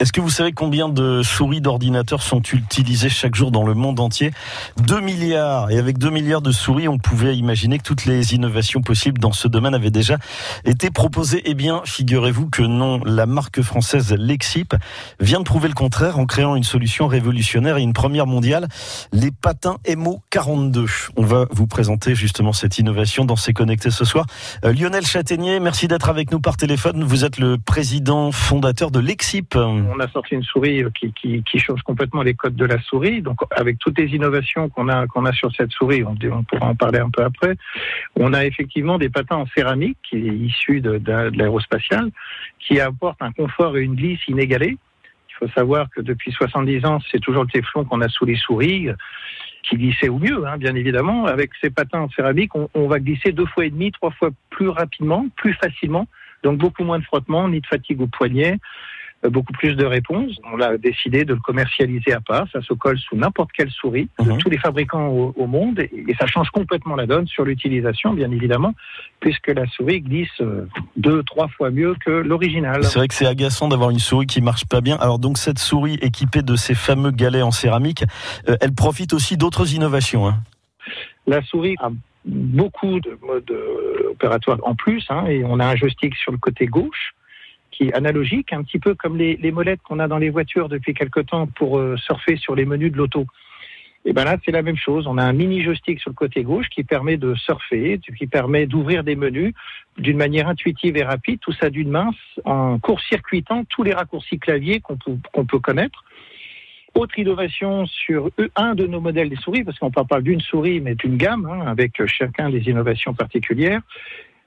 Est-ce 0.00 0.14
que 0.14 0.22
vous 0.22 0.30
savez 0.30 0.52
combien 0.52 0.88
de 0.88 1.22
souris 1.22 1.60
d'ordinateur 1.60 2.22
sont 2.22 2.40
utilisées 2.40 3.10
chaque 3.10 3.34
jour 3.34 3.50
dans 3.50 3.66
le 3.66 3.74
monde 3.74 4.00
entier? 4.00 4.30
2 4.78 4.98
milliards. 5.02 5.70
Et 5.70 5.76
avec 5.76 5.98
2 5.98 6.08
milliards 6.08 6.40
de 6.40 6.52
souris, 6.52 6.88
on 6.88 6.96
pouvait 6.96 7.36
imaginer 7.36 7.76
que 7.76 7.82
toutes 7.82 8.06
les 8.06 8.32
innovations 8.32 8.80
possibles 8.80 9.20
dans 9.20 9.32
ce 9.32 9.46
domaine 9.46 9.74
avaient 9.74 9.90
déjà 9.90 10.16
été 10.64 10.88
proposées. 10.90 11.42
Eh 11.44 11.52
bien, 11.52 11.82
figurez-vous 11.84 12.48
que 12.48 12.62
non. 12.62 13.02
La 13.04 13.26
marque 13.26 13.60
française 13.60 14.14
Lexip 14.14 14.74
vient 15.20 15.40
de 15.40 15.44
prouver 15.44 15.68
le 15.68 15.74
contraire 15.74 16.18
en 16.18 16.24
créant 16.24 16.56
une 16.56 16.64
solution 16.64 17.06
révolutionnaire 17.06 17.76
et 17.76 17.82
une 17.82 17.92
première 17.92 18.26
mondiale, 18.26 18.68
les 19.12 19.30
patins 19.30 19.76
Emo 19.84 20.22
42. 20.30 20.86
On 21.18 21.24
va 21.24 21.44
vous 21.50 21.66
présenter 21.66 22.14
justement 22.14 22.54
cette 22.54 22.78
innovation 22.78 23.26
dans 23.26 23.36
ces 23.36 23.52
connectés 23.52 23.90
ce 23.90 24.06
soir. 24.06 24.24
Euh, 24.64 24.72
Lionel 24.72 25.04
Châtaignier, 25.04 25.60
merci 25.60 25.88
d'être 25.88 26.08
avec 26.08 26.32
nous 26.32 26.40
par 26.40 26.56
téléphone. 26.56 27.04
Vous 27.04 27.26
êtes 27.26 27.38
le 27.38 27.58
président 27.58 28.32
fondateur 28.32 28.90
de 28.90 28.98
Lexip 28.98 29.58
on 29.90 30.00
a 30.00 30.08
sorti 30.08 30.34
une 30.34 30.42
souris 30.42 30.84
qui, 30.94 31.58
change 31.58 31.82
complètement 31.82 32.22
les 32.22 32.34
codes 32.34 32.56
de 32.56 32.64
la 32.64 32.80
souris. 32.80 33.22
Donc, 33.22 33.38
avec 33.50 33.78
toutes 33.78 33.98
les 33.98 34.08
innovations 34.14 34.68
qu'on 34.68 34.88
a, 34.88 35.04
a 35.04 35.32
sur 35.32 35.52
cette 35.54 35.72
souris, 35.72 36.04
on, 36.04 36.14
pourra 36.44 36.66
en 36.66 36.74
parler 36.74 36.98
un 36.98 37.10
peu 37.10 37.22
après. 37.22 37.56
On 38.16 38.32
a 38.32 38.44
effectivement 38.44 38.98
des 38.98 39.08
patins 39.08 39.36
en 39.36 39.46
céramique 39.46 39.98
qui 40.08 40.16
est 40.16 40.34
issu 40.34 40.80
de, 40.80 41.00
l'aérospatiale, 41.36 42.10
qui 42.58 42.80
apportent 42.80 43.22
un 43.22 43.32
confort 43.32 43.76
et 43.76 43.82
une 43.82 43.96
glisse 43.96 44.26
inégalés. 44.28 44.78
Il 45.30 45.46
faut 45.46 45.52
savoir 45.54 45.88
que 45.90 46.00
depuis 46.00 46.32
70 46.32 46.84
ans, 46.84 46.98
c'est 47.10 47.20
toujours 47.20 47.44
le 47.44 47.50
téflon 47.50 47.84
qu'on 47.84 48.00
a 48.00 48.08
sous 48.08 48.24
les 48.24 48.36
souris 48.36 48.88
qui 49.62 49.76
glissait 49.76 50.08
au 50.08 50.18
mieux, 50.18 50.46
hein, 50.46 50.56
bien 50.56 50.74
évidemment. 50.74 51.26
Avec 51.26 51.50
ces 51.60 51.70
patins 51.70 52.00
en 52.00 52.08
céramique, 52.10 52.54
on, 52.54 52.68
on, 52.74 52.88
va 52.88 52.98
glisser 52.98 53.32
deux 53.32 53.46
fois 53.46 53.66
et 53.66 53.70
demi, 53.70 53.92
trois 53.92 54.10
fois 54.10 54.30
plus 54.50 54.68
rapidement, 54.68 55.26
plus 55.36 55.54
facilement. 55.54 56.06
Donc 56.42 56.58
beaucoup 56.58 56.84
moins 56.84 56.98
de 56.98 57.04
frottement, 57.04 57.48
ni 57.48 57.60
de 57.60 57.66
fatigue 57.66 58.00
au 58.00 58.06
poignet 58.06 58.58
beaucoup 59.28 59.52
plus 59.52 59.74
de 59.74 59.84
réponses. 59.84 60.32
On 60.52 60.60
a 60.60 60.78
décidé 60.78 61.24
de 61.24 61.34
le 61.34 61.40
commercialiser 61.40 62.12
à 62.12 62.20
part. 62.20 62.46
Ça 62.52 62.62
se 62.62 62.72
colle 62.72 62.98
sous 62.98 63.16
n'importe 63.16 63.50
quelle 63.52 63.70
souris 63.70 64.08
de 64.18 64.36
tous 64.38 64.48
les 64.48 64.58
fabricants 64.58 65.08
au, 65.08 65.34
au, 65.36 65.46
monde 65.46 65.78
et 65.80 66.14
ça 66.18 66.26
change 66.26 66.48
complètement 66.50 66.96
la 66.96 67.06
donne 67.06 67.26
sur 67.26 67.44
l'utilisation, 67.44 68.14
bien 68.14 68.30
évidemment, 68.30 68.74
puisque 69.20 69.48
la 69.48 69.66
souris 69.66 70.00
glisse 70.00 70.42
deux, 70.96 71.22
trois 71.24 71.48
fois 71.48 71.70
mieux 71.70 71.94
que 72.04 72.10
l'original. 72.10 72.84
C'est 72.84 72.98
vrai 72.98 73.08
que 73.08 73.14
c'est 73.14 73.26
agaçant 73.26 73.68
d'avoir 73.68 73.90
une 73.90 73.98
souris 73.98 74.26
qui 74.26 74.40
marche 74.40 74.64
pas 74.64 74.80
bien. 74.80 74.96
Alors 74.96 75.18
donc 75.18 75.38
cette 75.38 75.58
souris 75.58 75.98
équipée 76.00 76.42
de 76.42 76.56
ces 76.56 76.74
fameux 76.74 77.10
galets 77.10 77.42
en 77.42 77.50
céramique, 77.50 78.04
euh, 78.48 78.56
elle 78.60 78.74
profite 78.74 79.12
aussi 79.12 79.36
d'autres 79.36 79.74
innovations. 79.74 80.28
Hein. 80.28 80.36
La 81.26 81.42
souris 81.42 81.76
a 81.80 81.90
beaucoup 82.24 83.00
de 83.00 83.18
modes 83.26 83.52
opératoires 84.10 84.58
en 84.62 84.74
plus, 84.74 85.04
hein, 85.10 85.26
et 85.26 85.44
on 85.44 85.58
a 85.58 85.66
un 85.66 85.76
joystick 85.76 86.14
sur 86.16 86.32
le 86.32 86.38
côté 86.38 86.66
gauche 86.66 87.14
analogique, 87.94 88.52
un 88.52 88.62
petit 88.62 88.78
peu 88.78 88.94
comme 88.94 89.16
les, 89.16 89.52
molettes 89.52 89.80
qu'on 89.82 89.98
a 89.98 90.08
dans 90.08 90.18
les 90.18 90.30
voitures 90.30 90.68
depuis 90.68 90.94
quelque 90.94 91.20
temps 91.20 91.46
pour 91.46 91.78
euh, 91.78 91.96
surfer 91.96 92.36
sur 92.36 92.54
les 92.54 92.64
menus 92.64 92.92
de 92.92 92.96
l'auto. 92.96 93.26
Et 94.04 94.12
ben 94.14 94.24
là, 94.24 94.36
c'est 94.44 94.50
la 94.50 94.62
même 94.62 94.76
chose. 94.76 95.06
On 95.06 95.18
a 95.18 95.24
un 95.24 95.32
mini 95.32 95.62
joystick 95.62 96.00
sur 96.00 96.10
le 96.10 96.14
côté 96.14 96.42
gauche 96.42 96.68
qui 96.70 96.84
permet 96.84 97.18
de 97.18 97.34
surfer, 97.34 98.00
qui 98.18 98.26
permet 98.26 98.66
d'ouvrir 98.66 99.04
des 99.04 99.14
menus 99.14 99.52
d'une 99.98 100.16
manière 100.16 100.48
intuitive 100.48 100.96
et 100.96 101.02
rapide, 101.02 101.38
tout 101.40 101.52
ça 101.52 101.68
d'une 101.68 101.90
main, 101.90 102.10
en 102.44 102.78
court-circuitant 102.78 103.64
tous 103.68 103.82
les 103.82 103.92
raccourcis 103.92 104.38
clavier 104.38 104.80
qu'on 104.80 104.96
peut, 104.96 105.58
connaître. 105.58 106.04
Autre 106.94 107.18
innovation 107.18 107.86
sur 107.86 108.30
un 108.56 108.74
de 108.74 108.86
nos 108.86 109.00
modèles 109.00 109.28
des 109.28 109.36
souris, 109.36 109.64
parce 109.64 109.78
qu'on 109.78 109.90
parle 109.90 110.06
pas 110.06 110.20
d'une 110.22 110.40
souris, 110.40 110.80
mais 110.80 110.94
d'une 110.94 111.18
gamme, 111.18 111.46
hein, 111.46 111.66
avec 111.66 112.04
chacun 112.06 112.48
des 112.48 112.68
innovations 112.68 113.12
particulières. 113.12 113.82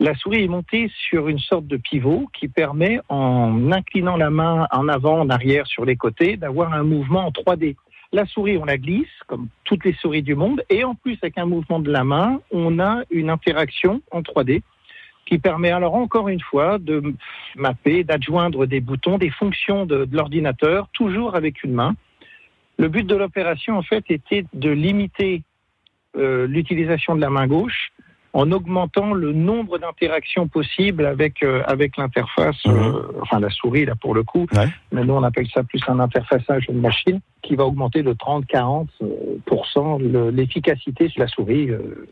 La 0.00 0.14
souris 0.14 0.44
est 0.44 0.48
montée 0.48 0.90
sur 1.08 1.26
une 1.26 1.40
sorte 1.40 1.66
de 1.66 1.76
pivot 1.76 2.28
qui 2.32 2.46
permet, 2.46 3.00
en 3.08 3.72
inclinant 3.72 4.16
la 4.16 4.30
main 4.30 4.68
en 4.70 4.86
avant, 4.88 5.20
en 5.20 5.28
arrière, 5.28 5.66
sur 5.66 5.84
les 5.84 5.96
côtés, 5.96 6.36
d'avoir 6.36 6.72
un 6.72 6.84
mouvement 6.84 7.26
en 7.26 7.30
3D. 7.30 7.74
La 8.12 8.24
souris, 8.24 8.58
on 8.58 8.64
la 8.64 8.78
glisse, 8.78 9.08
comme 9.26 9.48
toutes 9.64 9.84
les 9.84 9.94
souris 9.94 10.22
du 10.22 10.36
monde, 10.36 10.62
et 10.70 10.84
en 10.84 10.94
plus, 10.94 11.18
avec 11.20 11.36
un 11.36 11.46
mouvement 11.46 11.80
de 11.80 11.90
la 11.90 12.04
main, 12.04 12.40
on 12.52 12.78
a 12.78 13.02
une 13.10 13.28
interaction 13.28 14.00
en 14.12 14.22
3D 14.22 14.62
qui 15.26 15.38
permet 15.38 15.70
alors 15.70 15.94
encore 15.94 16.28
une 16.28 16.40
fois 16.40 16.78
de 16.78 17.02
mapper, 17.56 18.02
d'adjoindre 18.02 18.64
des 18.66 18.80
boutons, 18.80 19.18
des 19.18 19.30
fonctions 19.30 19.84
de, 19.84 20.08
l'ordinateur, 20.10 20.88
toujours 20.92 21.34
avec 21.34 21.64
une 21.64 21.72
main. 21.72 21.96
Le 22.78 22.88
but 22.88 23.06
de 23.06 23.16
l'opération, 23.16 23.76
en 23.76 23.82
fait, 23.82 24.04
était 24.08 24.46
de 24.54 24.70
limiter 24.70 25.42
euh, 26.16 26.46
l'utilisation 26.46 27.14
de 27.14 27.20
la 27.20 27.28
main 27.28 27.46
gauche 27.46 27.90
en 28.32 28.52
augmentant 28.52 29.14
le 29.14 29.32
nombre 29.32 29.78
d'interactions 29.78 30.48
possibles 30.48 31.06
avec 31.06 31.42
euh, 31.42 31.62
avec 31.66 31.96
l'interface, 31.96 32.56
mmh. 32.64 32.70
euh, 32.70 33.02
enfin 33.22 33.40
la 33.40 33.50
souris 33.50 33.86
là 33.86 33.94
pour 33.94 34.14
le 34.14 34.22
coup. 34.22 34.46
Ouais. 34.52 34.68
Mais 34.92 35.04
nous 35.04 35.14
on 35.14 35.22
appelle 35.22 35.48
ça 35.52 35.62
plus 35.62 35.80
un 35.88 35.98
interfaçage 35.98 36.66
d'une 36.66 36.80
machine 36.80 37.20
qui 37.42 37.56
va 37.56 37.64
augmenter 37.64 38.02
de 38.02 38.12
30-40% 38.12 40.30
l'efficacité 40.30 41.08
sur 41.08 41.22
la 41.22 41.28
souris. 41.28 41.70
Euh, 41.70 42.06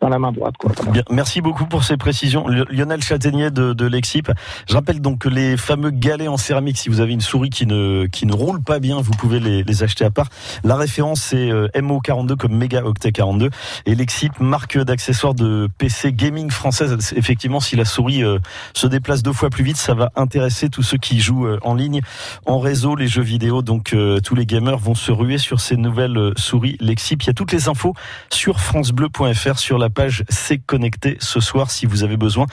dans 0.00 0.08
la 0.08 0.18
main 0.18 0.32
droite. 0.32 0.54
Quoi. 0.58 0.72
Bien, 0.90 1.02
merci 1.10 1.40
beaucoup 1.40 1.66
pour 1.66 1.84
ces 1.84 1.96
précisions. 1.96 2.46
Lionel 2.48 3.02
Châtaignier 3.02 3.50
de, 3.50 3.72
de 3.72 3.86
Lexip. 3.86 4.30
Je 4.68 4.74
rappelle 4.74 5.00
donc 5.00 5.24
les 5.24 5.56
fameux 5.56 5.90
galets 5.90 6.28
en 6.28 6.36
céramique, 6.36 6.78
si 6.78 6.88
vous 6.88 7.00
avez 7.00 7.12
une 7.12 7.20
souris 7.20 7.50
qui 7.50 7.66
ne, 7.66 8.06
qui 8.06 8.26
ne 8.26 8.32
roule 8.32 8.62
pas 8.62 8.78
bien, 8.78 9.00
vous 9.00 9.12
pouvez 9.12 9.40
les, 9.40 9.62
les 9.62 9.82
acheter 9.82 10.04
à 10.04 10.10
part. 10.10 10.28
La 10.64 10.76
référence 10.76 11.22
c'est 11.22 11.50
MO42 11.50 12.36
comme 12.36 12.56
Mega 12.56 12.84
Octet 12.84 13.12
42. 13.12 13.50
Et 13.86 13.94
Lexip, 13.94 14.38
marque 14.40 14.78
d'accessoires 14.78 15.34
de 15.34 15.68
PC 15.78 16.12
gaming 16.12 16.50
française. 16.50 16.96
Effectivement, 17.16 17.60
si 17.60 17.76
la 17.76 17.84
souris 17.84 18.22
euh, 18.22 18.38
se 18.74 18.86
déplace 18.86 19.22
deux 19.22 19.32
fois 19.32 19.50
plus 19.50 19.64
vite, 19.64 19.76
ça 19.76 19.94
va 19.94 20.10
intéresser 20.16 20.68
tous 20.68 20.82
ceux 20.82 20.98
qui 20.98 21.20
jouent 21.20 21.46
euh, 21.46 21.58
en 21.62 21.74
ligne, 21.74 22.00
en 22.46 22.58
réseau, 22.58 22.96
les 22.96 23.08
jeux 23.08 23.22
vidéo. 23.22 23.62
Donc 23.62 23.92
euh, 23.92 24.20
tous 24.20 24.34
les 24.34 24.46
gamers 24.46 24.78
vont 24.78 24.94
se 24.94 25.12
ruer 25.12 25.38
sur 25.38 25.60
ces 25.60 25.76
nouvelles 25.76 26.32
souris 26.36 26.76
Lexip. 26.80 27.22
Il 27.22 27.26
y 27.26 27.30
a 27.30 27.34
toutes 27.34 27.52
les 27.52 27.68
infos 27.68 27.94
sur 28.30 28.60
francebleu.fr, 28.60 29.58
sur 29.58 29.78
la 29.78 29.85
page 29.90 30.24
C'est 30.28 30.58
connecté 30.58 31.16
ce 31.20 31.40
soir 31.40 31.70
si 31.70 31.86
vous 31.86 32.04
avez 32.04 32.16
besoin 32.16 32.46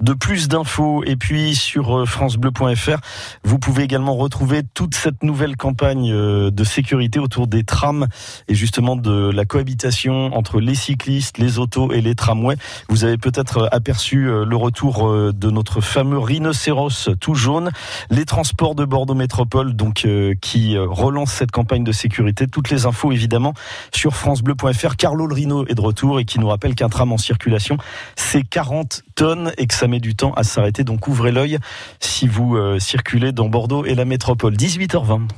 de 0.00 0.12
plus 0.12 0.48
d'infos. 0.48 1.04
Et 1.04 1.16
puis 1.16 1.54
sur 1.54 2.08
francebleu.fr, 2.08 2.98
vous 3.44 3.58
pouvez 3.58 3.82
également 3.82 4.14
retrouver 4.14 4.62
toute 4.74 4.94
cette 4.94 5.22
nouvelle 5.22 5.56
campagne 5.56 6.10
de 6.50 6.64
sécurité 6.64 7.18
autour 7.18 7.46
des 7.46 7.64
trams 7.64 8.06
et 8.48 8.54
justement 8.54 8.96
de 8.96 9.30
la 9.30 9.44
cohabitation 9.44 10.34
entre 10.36 10.60
les 10.60 10.74
cyclistes, 10.74 11.38
les 11.38 11.58
autos 11.58 11.92
et 11.92 12.00
les 12.00 12.14
tramways. 12.14 12.56
Vous 12.88 13.04
avez 13.04 13.18
peut-être 13.18 13.68
aperçu 13.72 14.24
le 14.24 14.56
retour 14.56 15.32
de 15.32 15.50
notre 15.50 15.80
fameux 15.80 16.18
rhinocéros 16.18 17.10
tout 17.20 17.34
jaune, 17.34 17.70
les 18.10 18.24
transports 18.24 18.74
de 18.74 18.84
Bordeaux 18.84 19.14
Métropole 19.14 19.74
donc 19.74 20.06
qui 20.40 20.78
relance 20.78 21.32
cette 21.32 21.50
campagne 21.50 21.84
de 21.84 21.92
sécurité. 21.92 22.46
Toutes 22.46 22.70
les 22.70 22.86
infos 22.86 23.12
évidemment 23.12 23.54
sur 23.92 24.14
francebleu.fr. 24.14 24.96
Carlo 24.96 25.26
le 25.26 25.34
Rhino 25.34 25.66
est 25.66 25.74
de 25.74 25.80
retour 25.80 26.20
et 26.20 26.24
qui 26.24 26.38
nous 26.38 26.48
rappelle 26.48 26.74
qu'un 26.80 26.88
tram 26.88 27.12
en 27.12 27.18
circulation, 27.18 27.76
c'est 28.16 28.42
40 28.42 29.02
tonnes 29.14 29.52
et 29.58 29.66
que 29.66 29.74
ça 29.74 29.86
met 29.86 30.00
du 30.00 30.14
temps 30.14 30.32
à 30.32 30.44
s'arrêter. 30.44 30.82
Donc 30.82 31.08
ouvrez 31.08 31.30
l'œil 31.30 31.58
si 32.00 32.26
vous 32.26 32.56
euh, 32.56 32.78
circulez 32.78 33.32
dans 33.32 33.50
Bordeaux 33.50 33.84
et 33.84 33.94
la 33.94 34.06
métropole. 34.06 34.54
18h20. 34.54 35.28